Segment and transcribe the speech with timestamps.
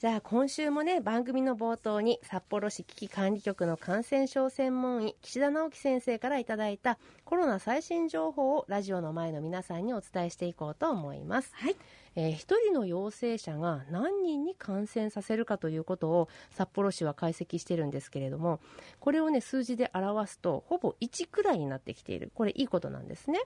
[0.00, 11.52] じゃあ今週もね番組の冒頭に札幌市危機管理局の感染症専門医岸田直樹先生からいただいたコロナ最新情報をラジオの前の皆さんにお伝えしていこうと思います。
[11.54, 11.76] はい。
[12.16, 18.60] えー、1人の陽性者が何人に感染させるかということを札幌市は解析してるんですけれども
[18.98, 22.30] これをね数字で表すとほぼ1くらいになってきている。
[22.34, 23.40] これいいことなんですね。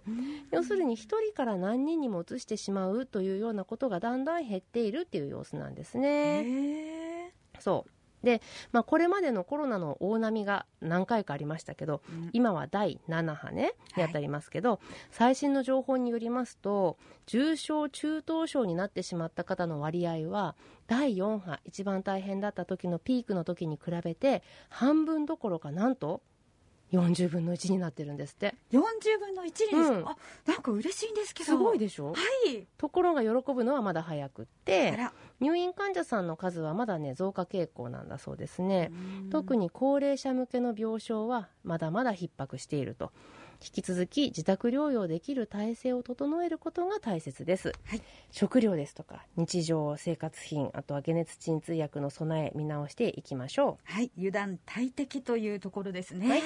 [0.51, 6.45] 要するに1人から何人にも移してしまうというようなことがだんだん減っているっていう様子なんですね。
[6.45, 7.91] へそう
[8.25, 12.31] で、まあ、これまでのコロナの大波が何回かありましたけど、うん。
[12.33, 13.73] 今は第7波ねはい。
[13.99, 26.23] にあたりますけど、最新の情報によりますと重症中等症になってしまった方の割合は第4波一番大変だった時のピークの時に比べて半分どころかなんと
[26.93, 28.55] 40分の1になってるんですって。
[28.71, 28.81] 40
[29.19, 30.09] 分の1にですか、うん。
[30.09, 31.47] あなんか嬉しいんですけど。
[31.47, 32.13] すごいでしょ？
[32.13, 32.15] は
[32.49, 32.67] い。
[32.79, 34.91] ところが喜ぶのはまだ早くって。
[34.93, 38.93] あら入院患者さんの数はまだね増加傾向なんだそうですね、
[39.31, 43.11] 特にに高齢者向けの病床はまだまだ逼迫していると。
[43.65, 48.03] 引き続き自宅療養できる体制を整えることが大切です、はい。
[48.31, 56.43] 食料ですとか日常生活品あとは解熱鎮痛薬の備え見直していきましょはい、油断大敵というところですね、はい。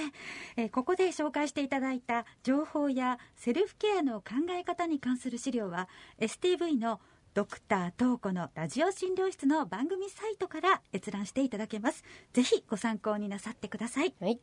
[0.59, 5.89] えーここで紹介していただいた情報やセルフケアの考え方に関する資料は
[6.21, 7.01] STV の
[7.39, 12.03] ドクター東子のラジオ診療室の番組サイトから閲覧していただけます。
[12.33, 14.09] ぜひご参考になさってください。
[14.21, 14.41] うはい。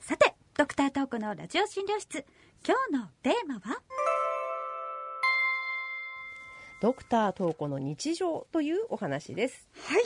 [0.00, 2.26] さてドクター東子のラジオ診療室。
[2.66, 3.80] 今日のテーマは？
[6.82, 9.68] ドクター東子の日常というお話です。
[9.86, 10.02] はい。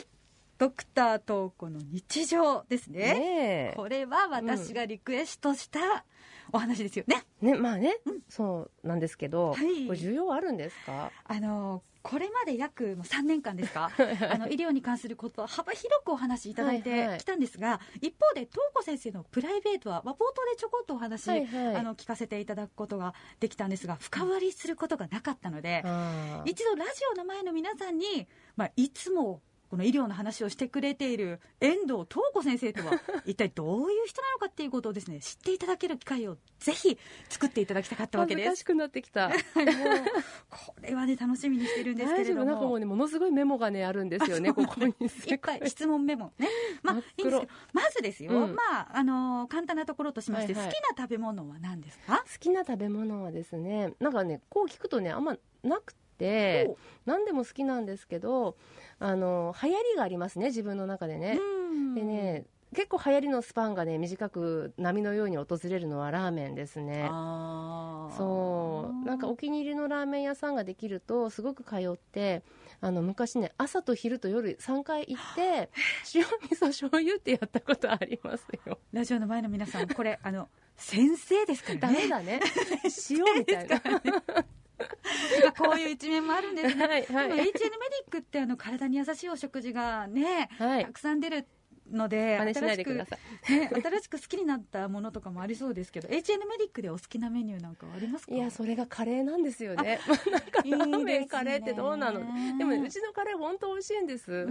[0.59, 2.99] ドクター東子の日常ですね。
[3.15, 3.75] ねえ。
[3.75, 6.05] これは私がリクエストした
[6.53, 7.97] お話ですよね、ねまあね、
[8.29, 9.87] そうなんですけど、はい。
[9.87, 11.11] これ需要あるんですか？
[11.25, 13.91] あのこれまで約もう3年間ですか？
[14.31, 17.19] あの医療に関することは幅広くお話しいただいはいはい。
[17.19, 21.77] てきたんですが、一方で東子先生のプライベートは、まあ、冒頭でちょこっとお話、はいはい。
[21.77, 25.85] あの聞かせていただくことができたんですが深掘りすることがなかったので、
[26.45, 29.41] 一度ラジオの前の皆さんに、まあ、いつも
[29.73, 32.93] この医療の話をしてくれている遠藤東子先生とは
[33.25, 36.99] 一体どういう人なのかっていうことをですね知っていただける機会をぜひ
[37.31, 38.57] 作っていただきたかったわけです。
[38.57, 39.31] しくなってきた。
[39.31, 39.39] もう
[40.51, 42.61] これはね楽しみにしてるんですけれども。
[42.69, 45.35] もうねものすごいメモがねあるんですよねここにい。
[45.35, 46.49] っぱい質問メモね。
[46.85, 47.49] まあいいんですけど。
[47.73, 48.55] まずですよ、うん。
[48.55, 50.75] まああのー簡単なところとしまして、はいはい。
[50.75, 52.19] 好きな食べ物は何ですか？
[52.19, 56.02] 好きな食べ物はですねなんかねこう聞くとねあんまなくて
[56.69, 58.57] お何でも好きなんですけど
[58.99, 61.95] あの流行りがありますね自分の中でね、うん。
[61.95, 67.07] でね結構流行りのスパンがね短く波のように訪れるのはラーメンですね。
[68.17, 69.07] そう。
[69.07, 72.43] なんかお気に入りのラーメン屋さんができるとすごく通って
[72.81, 75.71] あの昔ね朝と昼と夜3回行って
[76.15, 78.79] 塩味噌醤油ってやったことありますよ。
[78.93, 81.81] ラジオの前の皆さんこれあの先生ですからね。
[81.81, 82.41] ダメだね。
[83.11, 83.83] 塩みたいな
[85.59, 86.87] こういう一面もあるんですね。
[86.89, 87.53] はいでも HN メディ
[88.09, 90.85] ックってあの体に優しいお食事がね、はい。
[90.85, 91.47] たくさん出る
[91.93, 96.13] ので真似しない新しくでくださね、 新しく好きになったものとかもありそうですけど HN
[96.47, 98.33] メディックでお好きなメニューなんかはありますか？
[98.35, 100.01] いいやそれがカレーなんですよね。
[100.07, 102.21] なんかラーメンカレーってどうなの？
[102.59, 104.49] でもねうちのカレー本当美味しいんです。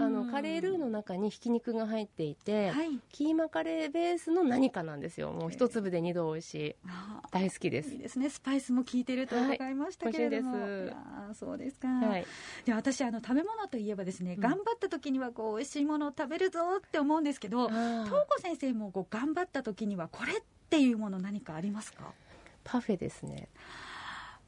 [0.00, 2.98] あのカレールーの中にひき肉が入っていて、はい。
[3.10, 5.32] キーマカレーベースの何かなんですよ。
[5.32, 6.76] もう一粒で二度美味しい。
[6.86, 7.90] あ大好きです。
[7.90, 8.30] いいですね。
[8.30, 11.34] スパイスも効いてると伺いましたけれども、はい。
[11.34, 12.26] そうですか、はい。
[12.64, 14.40] で私あの食べ物といえばですね、うん。
[14.40, 20.36] 頑張った時にはこう美味しいものを食べるぞって思うんですけど東子先生もこう頑張った時にはこれっ
[20.70, 22.12] ていうもの何かありますか？
[22.64, 23.48] パフェですね。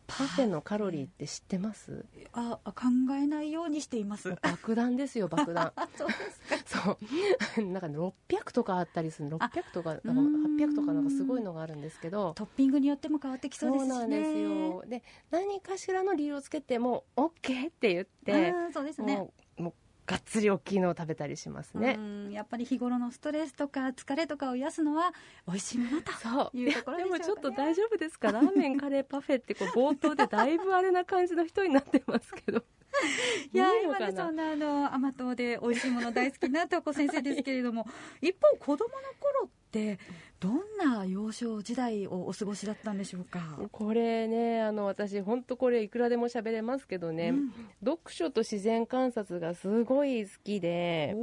[0.06, 0.46] パフェ。
[0.46, 2.04] のカロリーって知ってます？
[2.34, 2.82] ああ考
[3.14, 4.36] えないようにしています。
[4.42, 5.72] 爆弾ですよ爆弾。
[5.74, 6.98] あ そうですか。
[7.58, 7.62] そう。
[7.72, 10.56] なんか600とかあったりする600とかなんかうーん。
[10.56, 12.34] 800とかなんかすごいのがあるんですけど。
[12.34, 14.84] トッピングによっても変わってきそうですしねなんですよ。
[14.86, 19.16] で何かしらの理由をつけてもう OK って言ってうんそうですね。
[19.16, 19.74] もうもう
[20.04, 21.94] がっつり大きいのを食べたりしますね。
[21.98, 25.12] うんやっぱり日頃のストレスとか疲れとかを癒すのは
[25.46, 26.56] 美味しいものとそう。
[26.58, 28.32] いうところでもちょっと大丈夫ですか？
[28.32, 32.64] ラーメンカレーパフェってこう冒頭でだいぶあれな感じの人になってますけど。
[33.54, 37.86] いや今ねそんなあの甘党で美味しいもの大好きな東子先生ですけれども
[38.20, 39.98] 一方子供の頃って
[40.42, 47.52] どんな幼少時代をお過ごしだったんでしょうか、これねあの私本当これいくらでも喋れますけどね、うん。
[47.84, 51.14] 読書と自然観察がすごい好きで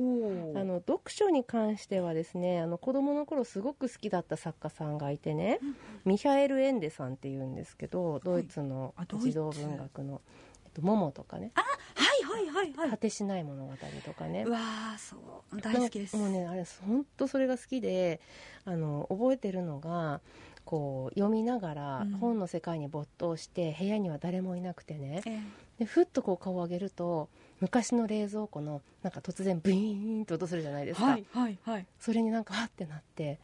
[0.55, 5.59] あの読書に関してはですねあの子供の頃すごく好きだった作家さんがいてね、
[6.05, 10.21] ミヒャエル・エンデさんっていうんですけどドイツの児童文学の、
[10.65, 11.51] えっと、モモとかね。
[11.55, 12.18] はいはい
[12.59, 12.77] はいはい。
[12.77, 13.73] はい果てしない物語
[14.05, 14.43] とかね。
[14.45, 15.15] うわーそ
[15.53, 15.61] う。
[15.61, 16.17] 大好きです。
[16.17, 18.19] もうねあれ本当それが好きで
[18.65, 20.21] あの覚えてるのが
[20.65, 22.11] こう読みながらうん。
[22.19, 25.39] 本の世界に没頭して部屋には誰もいなくてね、え
[25.79, 27.29] でふっとこう顔を上げると
[27.59, 31.85] 昔の冷蔵庫のなんか突然ブイーンと音するじゃないですか、はいはいはい。
[31.99, 33.39] それになんかはってなってで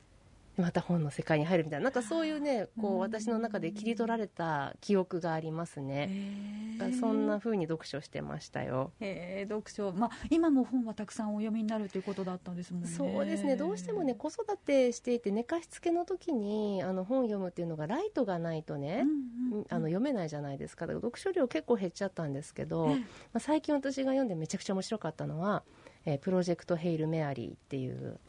[0.58, 1.86] また本の世界に入るみたいな。
[1.86, 8.92] なんかそういうねこううん私の中で切り取られた記憶がありますね、そんな風に読書してましたよ。
[9.00, 9.92] へー読書。
[9.92, 12.90] まあ今も本はたくさんお読みになるということだったんですもんね。
[12.90, 13.56] そうですね。
[13.56, 19.04] どうしてもね子育てしていて寝かしつけの時にあの本読むっていうのがライトがないとね、
[19.52, 20.86] うんあの読めないじゃないですか。
[20.86, 22.96] だから読書量結構減っちゃったんですけど、ええ。
[22.96, 23.06] ま
[23.36, 25.64] あ、最近私が読んでめちゃくちゃ面白かったのは
[26.06, 28.20] 「えープロジェクト・ヘイル・メアリー」っていう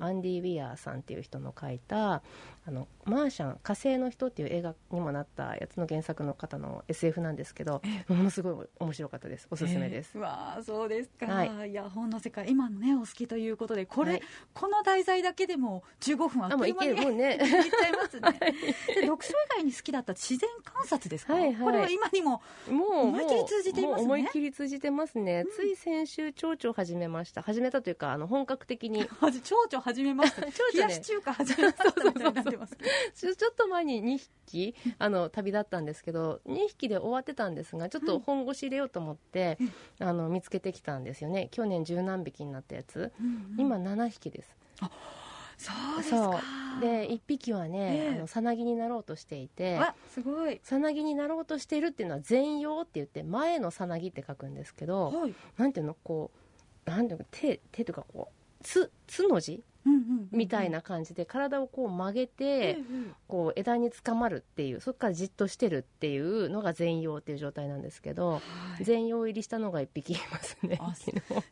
[0.00, 2.22] アンディ・ウィアーさんっていう人の書いた
[2.66, 9.46] 「あのマーシャン火星の人」っていう映画にもなったやつの原作の方の SF なんですけどものすごい面白かったです。
[9.50, 10.12] おすすめです。
[10.14, 11.74] えー、わあそうですか、、はい。
[11.74, 14.22] や本の世界今のねお好きということでこれ、はい。
[14.54, 17.34] この題材だけでも15分あっという間に もうね。
[17.34, 18.32] いっちゃいますね、
[18.94, 21.54] で読書以外に好きだった自然観察ですか、はいはい。
[21.56, 24.04] これは今にももう思いっきり通じていますね。
[24.04, 27.42] 思いっきり通じてますね、つい先週蝶々始めました。
[27.42, 29.04] 始めたというかあの本格的に。
[29.44, 30.42] 蝶々始めました。
[30.50, 30.94] 蝶冷々ね。
[30.94, 32.76] やし中華始めましたみたいになってます。
[33.36, 39.58] ちょっと前に2匹あの旅立ったんですけど2匹で終わってたんですがちょっと本腰入れようと思って、
[39.98, 41.48] あの見つけてきたんですよね。
[41.50, 43.12] 去年十何匹になったやつ、
[43.58, 44.56] 今7匹です。
[45.56, 46.42] そうですそか
[46.78, 46.80] う。
[46.80, 48.16] で1匹はね、ええ。
[48.16, 50.60] あのさなぎになろうとしていてわすごい。
[50.62, 55.34] さなぎになろうとしているっていうのは前葉って言って前のさなぎって書くんですけどはい。
[55.56, 56.30] なんていうのこ
[56.86, 58.28] うなんていうの手手というかこ
[58.60, 59.73] うつつの字うんうんうん
[60.30, 62.78] みたいな感じで体をこう曲げえて、え
[63.28, 68.40] こう枝につかまるっていうそこからじっとしてるっていうのが全葉っていう状態なんですけど、は
[68.80, 68.84] い。
[68.84, 70.80] 全葉入りしたのが1匹いますね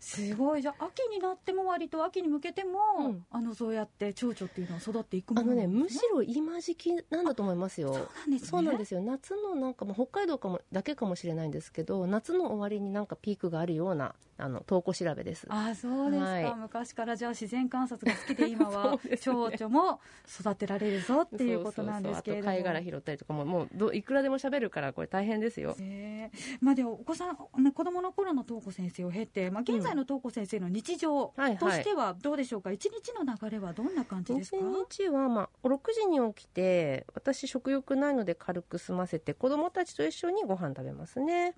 [0.01, 0.63] すごい。
[0.63, 3.25] じゃあ秋になっても割と秋に向けても、うん。
[3.31, 8.09] あのそうやって蝶々っていうのは育っていくもあのねのなんですむしろ今時期なんだと思いますよ。
[8.43, 9.01] そうなんですね。
[9.01, 9.07] よ。
[9.07, 15.47] 夏のなんかもう北海道かもだけかもしれないんですけど夏の終わりになんかピークがあるようなあの投稿調べです。
[15.51, 16.55] あそうですか、はい。
[16.57, 22.53] 昔からじゃあ自然観察が好きで今は 蝶々も育てられるぞっていうことなんですけれども。
[22.53, 25.77] そうそうそう貝殻拾ったりとかももうどいくらでも喋るからこれ大変ですよ。
[25.79, 26.31] ね
[26.61, 31.59] まあ、でもお子さん、ね、子供の頃の東子先生を経て、まあ、現在の東子先生の日常はいはい。
[31.59, 34.57] としてはどうでしょうか、一日の流れはどんな感じですか？
[34.57, 34.63] 一
[35.05, 41.55] 日は、まあ、6時に起きて私食欲ないので軽く済ませて子供たちと一緒にご飯食べますね、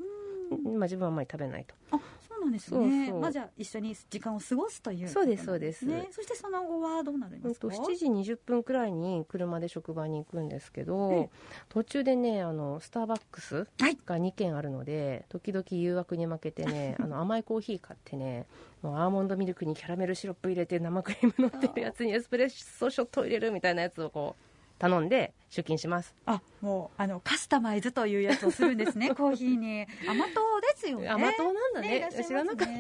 [0.51, 1.75] うんまあ、自分はあんまり食べないと。
[1.91, 2.01] あ
[2.35, 2.79] そうなんですね。
[2.79, 3.21] そうそう。
[3.21, 5.09] まあ、じゃあ一緒に時間を過ごすという。
[5.09, 5.87] そうですそうです。
[6.11, 11.29] そしてその後はどうなりますか、うんと7時20分くらいに車で職場に行くんですけど、うん
[11.69, 13.99] 途中でねあのスターバックスはい。
[14.05, 18.47] が2軒あるので時々誘惑に負けてね あの甘いコーヒー買ってね
[18.83, 26.15] アーモンドミルクにキャラメルシロップ入れて生クリーム乗ってるやつにエスプレッソショットを入れるみたいなやつをこう頼んで出勤します。
[26.27, 29.87] あもうあのカスタマイズというやつをするんですね コーヒーに。
[30.09, 31.09] 甘党ですよね。
[31.09, 31.97] 甘党なんだね。
[31.99, 32.73] いらっしゃいます知らなかっさ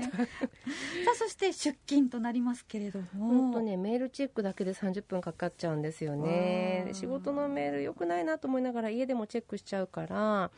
[1.13, 3.07] あそして出勤となりますけれども。
[3.29, 6.91] 本当ねメールチェックだけで30分かかっちゃうんですよね。
[6.93, 10.51] 仕事のメール良くないなと思いながら家でもチェックしちゃうから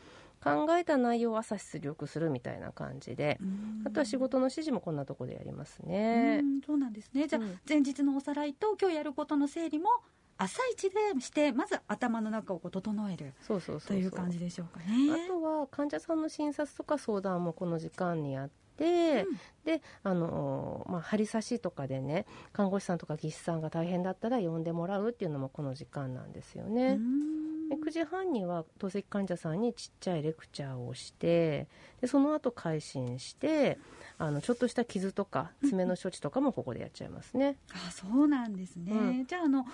[0.43, 3.37] 考えた内容を朝出力するみたいな感じで。
[3.41, 3.83] うん。
[3.85, 7.27] あとは仕事の指示もこんなとこでやりますうねんそうなんですね。
[7.27, 7.59] じゃあ、うん。
[7.67, 9.89] 前日のおさらいと今日やることの整理も
[10.37, 13.33] 朝一でしてまず頭の中をこう整える。
[13.41, 13.97] そうそうそうそう。
[13.97, 15.25] という感じでしょうかね。
[15.25, 19.39] あとは患者さんの診察とか相談もこの時間にやって、うん。
[19.65, 26.97] であの、まあ、針刺しとかでね看護師さんとか技師さんが大変だったら呼んでもらうっていうのもこの時間なんですよね。
[26.99, 27.69] うん。
[27.69, 31.67] で9時半には透析患者さんにちっちゃいレクチャーをして
[31.99, 33.77] でその後回診して
[34.17, 37.57] あのちょっとした傷とか爪の処置とかもここでやっちゃいますね。
[37.73, 39.25] あそうなんですね、うん。
[39.25, 39.65] じゃああの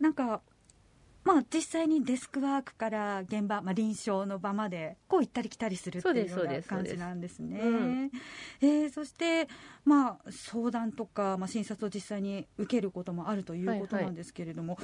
[0.00, 0.40] なんか
[1.24, 7.60] まあ実際にデスクワークから現場、まあ、臨床の場までこう行ったり来たりするっていうような感じなんですね。
[7.62, 8.10] そうん
[8.60, 9.48] えーそして、
[9.84, 14.78] まあ、相談とか、まあ、診察を実際に受けることもあるということはいはいなんですけれども、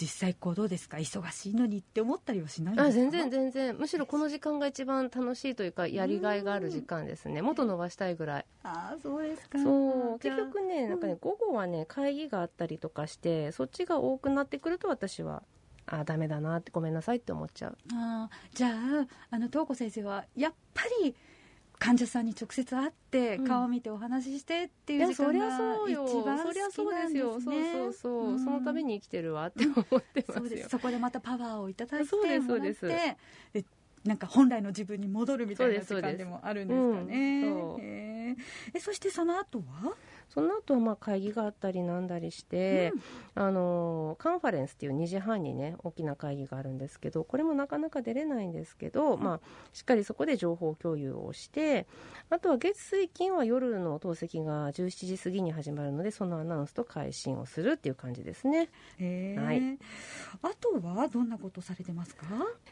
[0.00, 0.98] 実際こうどうですか？
[0.98, 2.88] 忙しいのにって思ったりはしないんですか？
[2.88, 3.76] あ全然全然。
[3.78, 7.40] むしろこの時間が一番楽しいというかやりがいがある時間ですね。
[7.42, 8.46] もっと伸ばしたいぐらい。
[8.62, 9.58] あそうですか。
[9.58, 10.18] そう。
[10.18, 15.42] 結局ねなんかね午後はね会議があったりとかしてそっちが多くなってくると私は
[15.86, 17.78] あダメだなってごめんなさいって思っちゃう。
[17.92, 21.14] あーじゃああの東子先生はやっぱり
[21.78, 23.46] 患者さんに直接会ってうん。
[23.46, 26.06] 顔を見てお話ししてっていう時間がそうよ。
[26.06, 27.40] 一番好きなんですそうですよ。
[27.40, 28.38] そうねそうそう、うん。
[28.44, 30.64] そのために生きてるわって思ってますよ。
[30.64, 33.16] そそこでまたパワーをいただいてそうですもらってそうで
[33.54, 33.62] す。
[33.62, 33.64] で
[34.04, 37.42] なんか本来の自分に戻るみたいな時間でもあるんですかね。
[37.42, 37.58] うん。
[37.58, 37.80] そう。
[37.80, 38.36] へー。
[38.74, 39.94] えそしてその後は、
[40.28, 42.92] その後はまあ会議があったりなんだりして、
[43.34, 49.40] あのカンファレンスっていう2時半にね大きな会議があるんですけどこれもなかなか出れないんですけど、まあ、
[49.72, 51.86] しっかりそこで情報共有をして
[52.30, 58.68] あとは月水金は夜の透析が17時過ぎに始まるのでそのアナウンスと配信をするっていう感じですね、
[58.98, 59.78] はい。
[60.42, 62.26] あとはどんなことされてますか？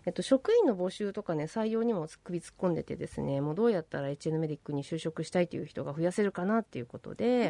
[0.06, 7.43] えっと、職員の募集とかね採用にも首突っ込んでてですねもうどうやったら HN メディックに就職したいという人が増やせるかなっていうことで、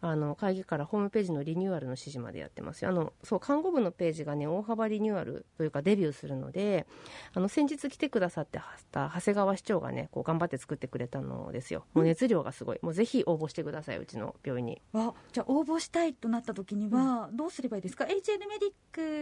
[0.00, 2.90] あの会議からホームページのリニューアルの指示までやってますよ。
[2.90, 6.86] あのそう看護部のページがね大幅リニューアルというかデビューするので
[7.34, 11.84] あの先日来てくださってはった長谷川市長がねこう頑張って作ってくれたのですよ。
[11.94, 12.78] もう熱量がすごい。
[12.82, 14.80] もうぜひ応募してくださいうちの病院に。
[14.94, 18.10] あじゃあ応募したいとなった時にはどうすればいいですか、HN
[18.48, 18.72] メディッ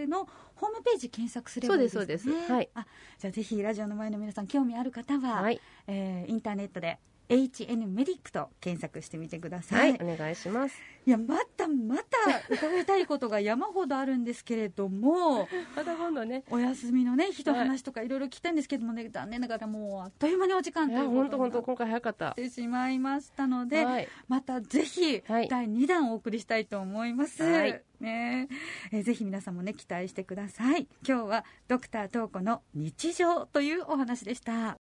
[0.05, 2.53] クのホームページ検索すればいいですか、ね、そうですそうです。
[2.53, 2.69] はい。
[2.75, 2.87] あ
[3.19, 10.77] じゃあぜひラジオの前の皆さん興味ある方は、はい、えーインターネットで HN メディックと検索してみてくださ、はいい、お願いします。
[11.07, 12.03] いやまたまた
[12.51, 16.45] 伺いたいことが山ほどあるんですけれども また今度ね。
[16.51, 17.61] お休みのね日とはい。
[17.61, 25.49] 話とかいろいろ聞きたいんですけどもね、残念ながらもうあっという間にお時間という本当本当ことに今回早かったてしまいましたので、はいまたぜひはい。
[25.49, 27.83] 第2弾をお送りしたいと思います、はい。
[28.01, 28.49] ね。
[28.93, 30.89] えーぜひ皆さんもね期待してください。
[31.07, 34.75] 今日はドクター東子の日常というお話でした